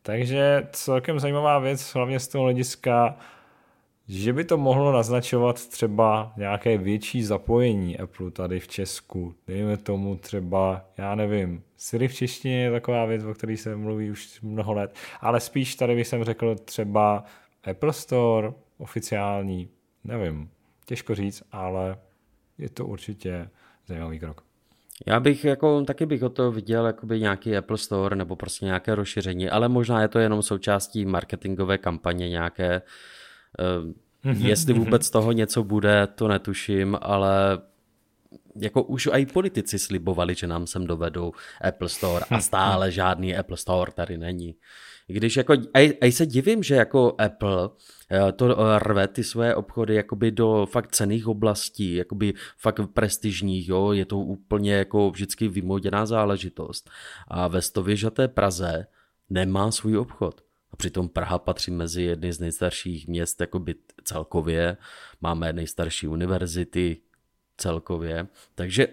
Takže 0.03 0.69
celkem 0.73 1.21
zajímavá 1.21 1.59
věc, 1.59 1.95
hlavně 1.95 2.21
z 2.21 2.29
toho 2.29 2.45
hlediska, 2.45 3.17
že 4.09 4.33
by 4.33 4.45
to 4.45 4.59
mohlo 4.59 4.93
naznačovat 4.93 5.69
třeba 5.69 6.33
nějaké 6.37 6.79
větší 6.79 7.23
zapojení 7.23 7.99
Apple 7.99 8.31
tady 8.31 8.61
v 8.61 8.69
Česku. 8.69 9.35
Dejme 9.47 9.77
tomu 9.77 10.17
třeba, 10.17 10.85
já 10.99 11.15
nevím, 11.15 11.63
Siri 11.77 12.09
v 12.09 12.15
češtině 12.15 12.63
je 12.63 12.71
taková 12.71 13.05
věc, 13.05 13.25
o 13.25 13.35
které 13.35 13.57
se 13.57 13.77
mluví 13.77 14.11
už 14.11 14.41
mnoho 14.41 14.73
let, 14.73 14.95
ale 15.21 15.41
spíš 15.41 15.75
tady 15.75 15.95
bych 15.95 16.07
jsem 16.07 16.25
řekl 16.25 16.55
třeba 16.55 17.25
Apple 17.71 17.93
Store 17.93 18.53
oficiální, 18.79 19.69
nevím, 20.05 20.51
těžko 20.87 21.15
říct, 21.15 21.43
ale 21.53 21.97
je 22.59 22.69
to 22.69 22.87
určitě 22.87 23.51
zajímavý 23.87 24.19
krok. 24.19 24.45
Já 25.07 25.21
bych 25.21 25.45
jako, 25.45 25.85
taky 25.85 26.07
bych 26.07 26.23
o 26.23 26.29
to 26.29 26.53
viděl 26.53 26.87
jakoby 26.87 27.21
nějaký 27.21 27.57
Apple 27.57 27.79
Store 27.79 28.17
nebo 28.17 28.37
prostě 28.37 28.65
nějaké 28.67 28.95
rozšíření, 28.95 29.51
ale 29.51 29.69
možná 29.69 30.03
je 30.03 30.09
to 30.09 30.19
jenom 30.19 30.43
součástí 30.43 31.05
marketingové 31.05 31.79
kampaně 31.79 32.29
nějaké, 32.29 32.83
jestli 34.25 34.73
vůbec 34.73 35.07
z 35.07 35.11
toho 35.11 35.33
něco 35.33 35.65
bude, 35.65 36.07
to 36.15 36.29
netuším, 36.29 36.99
ale 37.01 37.59
jako 38.61 38.83
už 38.83 39.09
i 39.13 39.27
politici 39.27 39.79
slibovali, 39.79 40.35
že 40.35 40.47
nám 40.47 40.67
sem 40.67 40.87
dovedou 40.87 41.33
Apple 41.61 41.89
Store 41.89 42.25
a 42.31 42.41
stále 42.41 42.91
žádný 42.93 43.37
Apple 43.37 43.57
Store 43.57 43.93
tady 43.93 44.19
není. 44.19 44.55
Když 45.07 45.37
jako, 45.37 45.53
a, 45.53 45.97
a 46.01 46.13
se 46.13 46.27
divím, 46.27 46.63
že 46.63 46.75
jako 46.75 47.15
Apple 47.19 47.69
eh, 48.11 48.33
to 48.33 48.61
eh, 48.61 48.79
rve 48.79 49.09
ty 49.09 49.25
své 49.25 49.55
obchody 49.55 49.95
jakoby 49.95 50.31
do 50.31 50.67
fakt 50.71 50.93
cených 50.93 51.27
oblastí, 51.27 51.95
jakoby 51.95 52.35
fakt 52.59 52.81
prestižních, 52.93 53.69
jo, 53.69 53.93
je 53.93 54.05
to 54.05 54.19
úplně 54.19 54.73
jako 54.73 55.11
vždycky 55.11 55.49
vymoděná 55.49 56.07
záležitost. 56.07 56.91
A 57.29 57.49
ve 57.49 57.63
stověžaté 57.63 58.29
Praze 58.29 58.87
nemá 59.31 59.71
svůj 59.71 59.99
obchod. 59.99 60.41
Přitom 60.79 61.09
Praha 61.09 61.39
patří 61.39 61.71
mezi 61.71 62.03
jedny 62.03 62.33
z 62.33 62.41
nejstarších 62.41 63.09
měst 63.09 63.41
jakoby 63.41 63.75
celkově. 64.05 64.77
Máme 65.21 65.53
nejstarší 65.53 66.09
univerzity 66.09 66.97
celkově. 67.57 68.27
Takže 68.55 68.89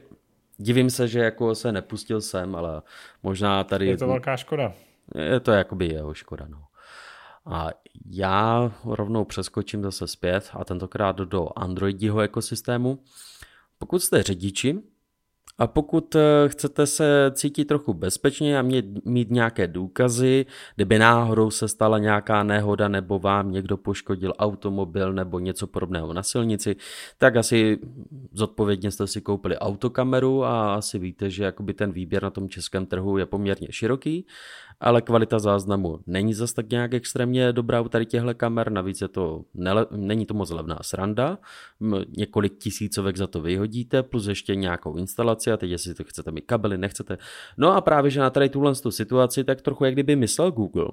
divím 0.58 0.90
se, 0.90 1.08
že 1.08 1.20
jako 1.20 1.56
se 1.56 1.72
nepustil 1.72 2.22
sem, 2.22 2.56
ale 2.56 2.82
možná 3.24 3.64
tady... 3.64 3.88
Je 3.88 3.98
to 3.98 4.08
velká 4.08 4.38
škoda. 4.38 4.74
Je 5.16 5.40
to 5.40 5.52
jakoby 5.52 5.88
jeho 5.88 6.14
škoda, 6.14 6.46
no. 6.50 6.64
A 7.46 7.70
já 8.06 8.72
rovnou 8.86 9.26
přeskočím 9.26 9.84
zase 9.84 10.08
zpět 10.08 10.50
a 10.54 10.66
tentokrát 10.66 11.16
do 11.16 11.50
Androidího 11.56 12.20
ekosystému. 12.20 13.04
Pokud 13.78 14.00
jste 14.00 14.24
řidiči, 14.24 14.82
a 15.58 15.68
pokud 15.68 16.16
eh, 16.16 16.20
chcete 16.48 16.88
se 16.88 17.32
cítit 17.34 17.66
trochu 17.66 17.94
bezpečně 17.94 18.60
a 18.60 18.62
mít, 18.62 19.06
mít 19.06 19.32
nějaké 19.32 19.68
důkazy, 19.68 20.46
kdyby 20.76 21.00
náhodou 21.00 21.52
se 21.52 21.68
stala 21.68 22.00
nějaká 22.00 22.44
nehoda 22.44 22.88
nebo 22.88 23.20
vám 23.20 23.52
někdo 23.52 23.78
poškodil 23.78 24.34
automobil 24.40 25.14
nebo 25.14 25.40
něco 25.40 25.68
podobného 25.68 26.14
na 26.14 26.24
silnici, 26.24 26.76
tak 27.18 27.36
asi 27.36 27.80
zodpovědně 28.32 28.92
jste 28.92 29.08
si 29.08 29.22
koupili 29.22 29.58
autokameru 29.58 30.44
a 30.44 30.76
asi 30.76 31.00
víte, 31.00 31.30
že 31.30 31.44
jakoby 31.44 31.74
ten 31.74 31.92
výběr 31.92 32.24
na 32.24 32.30
tom 32.30 32.50
českém 32.50 32.86
trhu 32.86 33.18
je 33.18 33.26
poměrně 33.26 33.68
široký 33.72 34.26
ale 34.80 35.02
kvalita 35.02 35.40
záznamu 35.40 36.00
není 36.08 36.34
zas 36.34 36.54
tak 36.54 36.70
nějak 36.70 36.94
extrémně 36.94 37.54
dobrá 37.54 37.82
u 37.82 37.90
tady 37.90 38.06
těchto 38.06 38.36
kamer, 38.36 38.72
navíc 38.72 39.02
je 39.02 39.08
to, 39.08 39.42
nele, 39.54 39.86
není 39.92 40.26
to 40.26 40.34
moc 40.34 40.50
levná 40.50 40.80
sranda, 40.82 41.38
několik 42.18 42.58
tisícovek 42.58 43.18
za 43.18 43.28
to 43.28 43.42
vyhodíte, 43.42 44.04
plus 44.04 44.28
ještě 44.28 44.56
nějakou 44.56 44.96
instalaci 44.96 45.52
a 45.52 45.58
teď 45.58 45.70
jestli 45.70 45.94
to 45.94 46.04
chcete 46.04 46.32
mít 46.32 46.46
kabely, 46.46 46.78
nechcete. 46.78 47.18
No 47.58 47.74
a 47.74 47.82
právě, 47.82 48.12
že 48.12 48.20
na 48.20 48.30
tady 48.30 48.50
tuhle 48.50 48.76
tu 48.76 48.92
situaci 48.92 49.44
tak 49.44 49.62
trochu 49.62 49.86
jak 49.86 49.94
kdyby 49.94 50.16
myslel 50.16 50.52
Google 50.52 50.88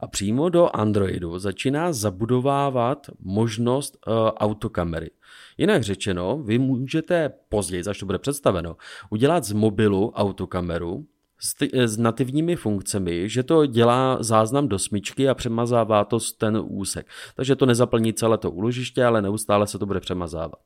a 0.00 0.06
přímo 0.06 0.48
do 0.48 0.76
Androidu 0.76 1.38
začíná 1.38 1.92
zabudovávat 1.92 3.06
možnost 3.20 3.96
uh, 4.06 4.14
autokamery. 4.28 5.10
Jinak 5.58 5.82
řečeno, 5.82 6.42
vy 6.42 6.58
můžete 6.58 7.32
později, 7.48 7.84
až 7.84 7.98
to 7.98 8.06
bude 8.06 8.18
představeno, 8.18 8.76
udělat 9.10 9.44
z 9.44 9.52
mobilu 9.52 10.10
autokameru, 10.10 11.06
s, 11.40 11.54
ty, 11.54 11.70
s 11.74 11.98
nativními 11.98 12.56
funkcemi, 12.56 13.28
že 13.28 13.42
to 13.42 13.66
dělá 13.66 14.22
záznam 14.22 14.68
do 14.68 14.78
smyčky 14.78 15.28
a 15.28 15.34
přemazává 15.34 16.04
to 16.04 16.18
ten 16.38 16.62
úsek. 16.64 17.06
Takže 17.36 17.56
to 17.56 17.66
nezaplní 17.66 18.12
celé 18.12 18.38
to 18.38 18.50
úložiště, 18.50 19.04
ale 19.04 19.22
neustále 19.22 19.66
se 19.66 19.78
to 19.78 19.86
bude 19.86 20.00
přemazávat. 20.00 20.60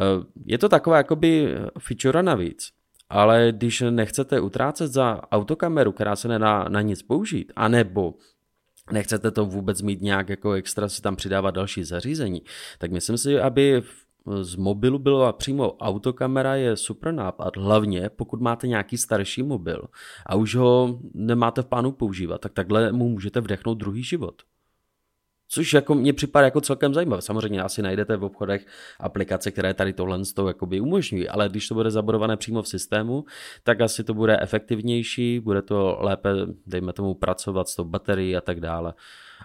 Eh, 0.00 0.24
je 0.44 0.58
to 0.58 0.68
taková 0.68 0.96
jakoby 0.96 1.54
feature 1.78 2.22
navíc, 2.22 2.68
ale 3.10 3.52
když 3.52 3.84
nechcete 3.90 4.40
utrácet 4.40 4.92
za 4.92 5.20
autokameru, 5.32 5.92
která 5.92 6.16
se 6.16 6.28
nedá 6.28 6.68
na 6.68 6.80
nic 6.80 7.02
použít, 7.02 7.52
anebo 7.56 8.14
nechcete 8.92 9.30
to 9.30 9.46
vůbec 9.46 9.82
mít 9.82 10.02
nějak 10.02 10.28
jako 10.28 10.52
extra 10.52 10.88
si 10.88 11.02
tam 11.02 11.16
přidávat 11.16 11.50
další 11.50 11.84
zařízení, 11.84 12.42
tak 12.78 12.90
myslím 12.90 13.18
si, 13.18 13.40
aby 13.40 13.82
z 14.40 14.56
mobilu 14.56 14.98
byla 14.98 15.32
přímo 15.32 15.72
autokamera 15.72 16.54
je 16.54 16.76
super 16.76 17.14
nápad, 17.14 17.56
hlavně 17.56 18.10
pokud 18.16 18.40
máte 18.40 18.68
nějaký 18.68 18.98
starší 18.98 19.42
mobil 19.42 19.84
a 20.26 20.34
už 20.34 20.54
ho 20.54 21.00
nemáte 21.14 21.62
v 21.62 21.66
plánu 21.66 21.92
používat, 21.92 22.40
tak 22.40 22.52
takhle 22.52 22.92
mu 22.92 23.08
můžete 23.08 23.40
vdechnout 23.40 23.78
druhý 23.78 24.02
život. 24.02 24.42
Což 25.54 25.72
jako 25.72 25.94
mně 25.94 26.12
připadá 26.12 26.44
jako 26.44 26.60
celkem 26.60 26.94
zajímavé. 26.94 27.22
Samozřejmě 27.22 27.62
asi 27.62 27.82
najdete 27.82 28.16
v 28.16 28.24
obchodech 28.24 28.66
aplikace, 29.00 29.50
které 29.50 29.74
tady 29.74 29.92
tohle 29.92 30.24
z 30.24 30.32
toho 30.32 30.48
jakoby 30.48 30.80
umožňují, 30.80 31.28
ale 31.28 31.48
když 31.48 31.68
to 31.68 31.74
bude 31.74 31.90
zabudované 31.90 32.36
přímo 32.36 32.62
v 32.62 32.68
systému, 32.68 33.24
tak 33.62 33.80
asi 33.80 34.04
to 34.04 34.14
bude 34.14 34.38
efektivnější, 34.40 35.40
bude 35.40 35.62
to 35.62 35.96
lépe, 36.00 36.30
dejme 36.66 36.92
tomu, 36.92 37.14
pracovat 37.14 37.68
s 37.68 37.76
tou 37.76 37.84
baterií 37.84 38.36
a 38.36 38.40
tak 38.40 38.60
dále. 38.60 38.94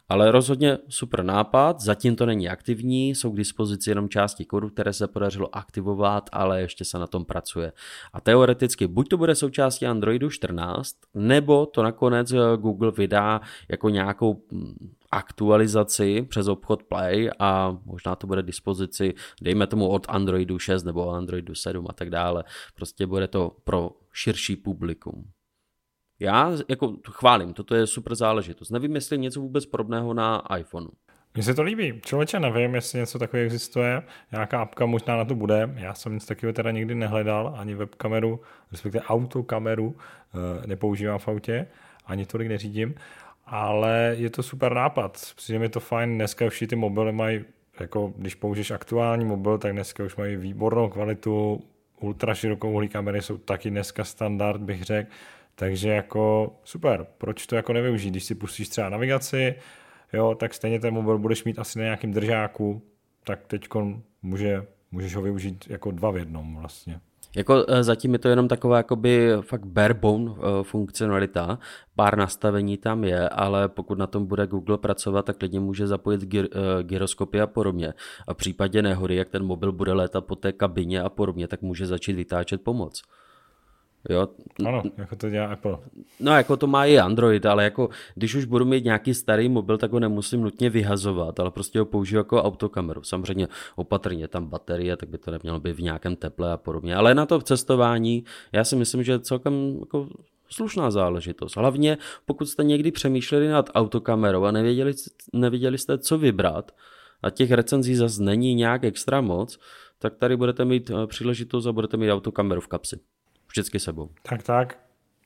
Ale 0.10 0.32
rozhodně 0.32 0.78
super 0.90 1.24
nápad, 1.24 1.80
zatím 1.80 2.16
to 2.16 2.26
není 2.26 2.50
aktivní, 2.50 3.10
jsou 3.10 3.32
k 3.32 3.38
dispozici 3.38 3.90
jenom 3.90 4.10
části 4.10 4.46
kódu, 4.46 4.70
které 4.70 4.94
se 4.94 5.08
podařilo 5.08 5.56
aktivovat, 5.56 6.30
ale 6.32 6.62
ještě 6.62 6.86
se 6.86 7.00
na 7.00 7.08
tom 7.08 7.26
pracuje. 7.26 7.72
A 8.14 8.22
teoreticky 8.22 8.88
buď 8.88 9.08
to 9.08 9.18
bude 9.18 9.36
součástí 9.36 9.86
Androidu 9.86 10.30
14, 10.30 10.96
nebo 11.14 11.66
to 11.66 11.84
nakonec 11.84 12.34
Google 12.58 12.92
vydá 12.92 13.42
jako 13.70 13.90
nějakou 13.90 14.42
hm, 14.52 14.90
aktualizaci 15.12 16.22
přes 16.22 16.48
obchod 16.48 16.84
Play 16.84 17.30
a 17.40 17.78
možná 17.86 18.16
to 18.16 18.28
bude 18.28 18.44
dispozici, 18.44 19.14
dejme 19.42 19.68
tomu 19.68 19.88
od 19.90 20.06
Androidu 20.10 20.60
6 20.60 20.84
nebo 20.84 21.10
Androidu 21.10 21.56
7 21.56 21.86
a 21.90 21.94
tak 21.94 22.10
dále. 22.10 22.44
Prostě 22.76 23.08
bude 23.08 23.28
to 23.28 23.52
pro 23.64 23.92
širší 24.14 24.56
publikum. 24.56 25.32
Já 26.20 26.52
jako 26.70 26.98
chválím, 27.10 27.54
toto 27.54 27.76
je 27.76 27.88
super 27.88 28.16
záležitost. 28.16 28.70
Nevím, 28.70 28.96
jestli 28.96 29.18
něco 29.18 29.42
vůbec 29.42 29.66
podobného 29.66 30.14
na 30.14 30.44
iPhoneu. 30.58 30.90
Mně 31.34 31.44
se 31.44 31.54
to 31.54 31.64
líbí. 31.64 32.02
Člověče, 32.02 32.40
nevím, 32.40 32.76
jestli 32.76 33.00
něco 33.00 33.20
takového 33.20 33.46
existuje. 33.46 34.04
Nějaká 34.32 34.62
apka 34.62 34.86
možná 34.86 35.18
na 35.18 35.26
to 35.26 35.36
bude. 35.36 35.70
Já 35.76 35.94
jsem 35.94 36.14
nic 36.14 36.26
takového 36.26 36.54
teda 36.54 36.72
nikdy 36.72 36.96
nehledal, 36.96 37.56
ani 37.58 37.76
webkameru, 37.76 38.42
respektive 38.72 39.06
autokameru 39.06 39.96
eh, 39.98 40.68
nepoužívám 40.68 41.20
v 41.20 41.28
autě, 41.28 41.68
ani 42.06 42.26
tolik 42.26 42.48
neřídím, 42.48 42.96
ale 43.48 44.16
je 44.18 44.30
to 44.30 44.44
super 44.44 44.74
nápad. 44.74 45.34
Přijde 45.36 45.60
mi 45.60 45.70
to 45.70 45.80
fajn. 45.80 46.16
Dneska 46.16 46.46
už 46.46 46.64
ty 46.70 46.76
mobily 46.76 47.12
mají, 47.12 47.46
jako 47.80 48.14
když 48.18 48.36
použiješ 48.36 48.72
aktuální 48.72 49.26
mobil, 49.26 49.58
tak 49.58 49.72
dneska 49.72 50.04
už 50.04 50.16
mají 50.16 50.36
výbornou 50.36 50.90
kvalitu, 50.90 51.64
ultra 52.00 52.36
širokou 52.36 52.88
kamery 52.88 53.22
jsou 53.22 53.38
taky 53.38 53.70
dneska 53.70 54.04
standard, 54.04 54.62
bych 54.62 54.84
řekl 54.84 55.10
takže 55.60 55.90
jako 55.90 56.56
super, 56.64 57.08
proč 57.18 57.48
to 57.48 57.56
jako 57.56 57.74
nevyužít? 57.74 58.10
Když 58.10 58.24
si 58.24 58.36
pustíš 58.36 58.70
třeba 58.70 58.90
navigaci, 58.90 59.56
jo, 60.14 60.36
tak 60.36 60.54
stejně 60.54 60.80
ten 60.80 60.94
mobil 60.94 61.18
budeš 61.18 61.44
mít 61.44 61.60
asi 61.60 61.80
na 61.80 61.84
nějakém 61.84 62.12
držáku, 62.12 62.82
tak 63.24 63.48
teď 63.48 63.68
může, 64.22 64.66
můžeš 64.92 65.16
ho 65.16 65.22
využít 65.22 65.66
jako 65.70 65.92
dva 65.92 66.12
v 66.12 66.18
jednom 66.18 66.56
vlastně. 66.56 67.00
Jako 67.36 67.66
eh, 67.68 67.84
zatím 67.84 68.14
je 68.14 68.20
to 68.20 68.30
jenom 68.30 68.48
taková 68.48 68.78
jakoby 68.78 69.32
fakt 69.42 69.66
barebone 69.66 70.32
eh, 70.32 70.64
funkcionalita, 70.64 71.60
pár 71.96 72.18
nastavení 72.18 72.78
tam 72.78 73.04
je, 73.04 73.30
ale 73.30 73.70
pokud 73.70 73.98
na 73.98 74.08
tom 74.08 74.26
bude 74.26 74.48
Google 74.48 74.78
pracovat, 74.78 75.26
tak 75.26 75.38
klidně 75.38 75.60
může 75.60 75.88
zapojit 75.88 76.22
gyr, 76.22 76.48
eh, 76.52 76.84
gyroskopy 76.84 77.42
a 77.42 77.48
podobně. 77.48 77.94
A 78.28 78.34
v 78.34 78.38
případě 78.38 78.82
nehody, 78.82 79.16
jak 79.16 79.30
ten 79.30 79.44
mobil 79.44 79.72
bude 79.72 79.94
létat 79.94 80.26
po 80.26 80.36
té 80.36 80.52
kabině 80.52 81.02
a 81.02 81.10
podobně, 81.10 81.48
tak 81.48 81.62
může 81.62 81.86
začít 81.86 82.14
vytáčet 82.14 82.62
pomoc. 82.62 83.02
Jo? 84.10 84.28
Ano, 84.66 84.84
jako 84.98 85.16
to 85.16 85.30
dělá 85.30 85.48
Apple. 85.48 85.78
No 86.20 86.32
jako 86.32 86.58
to 86.58 86.68
má 86.68 86.86
i 86.86 87.00
Android, 87.00 87.46
ale 87.46 87.64
jako 87.64 87.90
když 88.16 88.36
už 88.36 88.46
budu 88.46 88.66
mít 88.66 88.84
nějaký 88.84 89.14
starý 89.14 89.50
mobil, 89.50 89.78
tak 89.78 89.92
ho 89.92 90.00
nemusím 90.00 90.42
nutně 90.42 90.70
vyhazovat, 90.70 91.40
ale 91.40 91.52
prostě 91.52 91.80
ho 91.80 91.86
použiju 91.86 92.18
jako 92.18 92.44
autokameru. 92.44 93.04
Samozřejmě 93.04 93.48
opatrně 93.76 94.28
tam 94.28 94.48
baterie, 94.48 94.98
tak 94.98 95.10
by 95.10 95.18
to 95.18 95.32
nemělo 95.32 95.60
být 95.60 95.74
v 95.74 95.82
nějakém 95.82 96.16
teple 96.16 96.52
a 96.52 96.58
podobně. 96.58 96.96
Ale 96.96 97.16
na 97.16 97.26
to 97.26 97.42
cestování, 97.42 98.24
já 98.52 98.64
si 98.64 98.76
myslím, 98.76 99.04
že 99.04 99.20
celkem 99.20 99.78
jako 99.80 100.08
slušná 100.50 100.92
záležitost. 100.92 101.56
Hlavně 101.56 101.98
pokud 102.26 102.46
jste 102.46 102.64
někdy 102.64 102.92
přemýšleli 102.92 103.48
nad 103.48 103.70
autokamerou 103.76 104.44
a 104.44 104.52
nevěděli, 104.52 104.94
nevěděli 105.34 105.78
jste, 105.78 105.98
co 105.98 106.18
vybrat, 106.18 106.72
a 107.24 107.30
těch 107.30 107.52
recenzí 107.52 107.96
zase 107.96 108.24
není 108.24 108.56
nějak 108.56 108.84
extra 108.84 109.22
moc, 109.22 109.60
tak 110.00 110.16
tady 110.16 110.38
budete 110.38 110.66
mít 110.66 110.90
eh, 110.90 111.08
příležitost 111.08 111.66
a 111.66 111.72
budete 111.72 111.98
mít 111.98 112.12
autokameru 112.12 112.62
v 112.62 112.68
kapsi. 112.68 113.00
Vždycky 113.50 113.80
sebou. 113.80 114.10
Tak, 114.22 114.44
tak. 114.44 114.80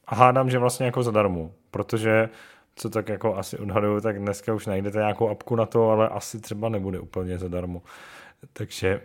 A 0.07 0.15
hádám, 0.15 0.49
že 0.49 0.59
vlastně 0.59 0.85
jako 0.85 1.03
zadarmo, 1.03 1.51
protože 1.71 2.29
co 2.75 2.89
tak 2.89 3.09
jako 3.09 3.35
asi 3.35 3.57
odhaduju, 3.57 4.01
tak 4.01 4.19
dneska 4.19 4.53
už 4.53 4.65
najdete 4.65 4.97
nějakou 4.97 5.29
apku 5.29 5.55
na 5.55 5.65
to, 5.65 5.89
ale 5.89 6.09
asi 6.09 6.39
třeba 6.39 6.69
nebude 6.69 6.99
úplně 6.99 7.37
zadarmo. 7.37 7.81
Takže 8.53 9.01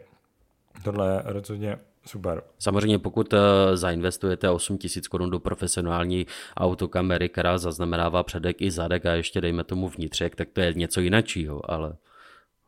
tohle 0.85 1.15
je 1.15 1.23
rozhodně 1.25 1.79
super. 2.07 2.43
Samozřejmě 2.59 2.99
pokud 2.99 3.33
uh, 3.33 3.41
zainvestujete 3.75 4.51
8 4.51 4.79
tisíc 4.79 5.09
korun 5.09 5.31
do 5.31 5.41
profesionální 5.41 6.27
autokamery, 6.57 7.29
která 7.29 7.59
zaznamenává 7.59 8.23
předek 8.23 8.63
i 8.63 8.71
zadek 8.71 9.07
a 9.07 9.15
ještě 9.15 9.41
dejme 9.41 9.65
tomu 9.65 9.89
vnitřek, 9.89 10.37
tak 10.37 10.49
to 10.53 10.61
je 10.61 10.75
něco 10.75 11.01
jiného, 11.01 11.71
ale 11.71 11.97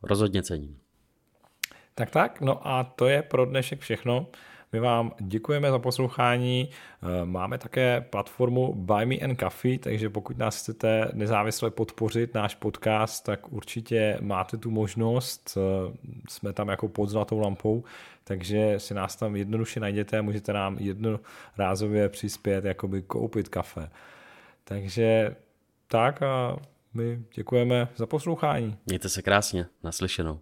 rozhodně 0.02 0.42
cením. 0.42 0.78
Tak 1.94 2.10
tak, 2.10 2.40
no 2.40 2.68
a 2.68 2.84
to 2.84 3.06
je 3.06 3.22
pro 3.22 3.46
dnešek 3.46 3.80
všechno. 3.80 4.26
My 4.72 4.80
vám 4.80 5.12
děkujeme 5.20 5.70
za 5.70 5.78
poslouchání. 5.78 6.68
Eh, 7.02 7.24
máme 7.24 7.58
také 7.58 8.00
platformu 8.00 8.74
Buy 8.74 9.06
Me 9.06 9.14
and 9.14 9.40
Coffee, 9.40 9.78
takže 9.78 10.10
pokud 10.10 10.38
nás 10.38 10.60
chcete 10.60 11.10
nezávisle 11.12 11.70
podpořit 11.70 12.34
náš 12.34 12.54
podcast, 12.54 13.24
tak 13.24 13.52
určitě 13.52 14.18
máte 14.20 14.56
tu 14.56 14.70
možnost. 14.70 15.58
Eh, 15.58 15.96
jsme 16.28 16.52
tam 16.52 16.68
jako 16.68 16.88
pod 16.88 17.08
zlatou 17.08 17.38
lampou, 17.38 17.84
takže 18.24 18.74
si 18.78 18.94
nás 18.94 19.16
tam 19.16 19.36
jednoduše 19.36 19.80
najděte 19.80 20.18
a 20.18 20.22
můžete 20.22 20.52
nám 20.52 20.76
jednorázově 20.80 22.08
přispět, 22.08 22.64
jakoby 22.64 23.02
koupit 23.02 23.48
kafe. 23.48 23.90
Takže 24.64 25.36
tak 25.86 26.22
a 26.22 26.56
my 26.94 27.22
děkujeme 27.34 27.88
za 27.96 28.06
poslouchání. 28.06 28.76
Mějte 28.86 29.08
se 29.08 29.22
krásně, 29.22 29.66
naslyšenou. 29.84 30.38